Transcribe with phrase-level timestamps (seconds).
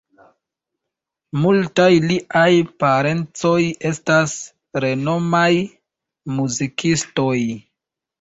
[1.41, 2.47] Multaj liaj
[2.83, 3.57] parencoj
[3.89, 4.33] estas
[4.85, 5.51] renomaj
[6.39, 7.37] muzikistoj.